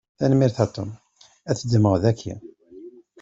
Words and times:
Tanemmirt 0.17 0.57
a 0.63 0.67
Tom, 0.75 0.89
ad 1.49 1.55
t-ddmeɣ 1.57 1.95
daki. 2.03 2.33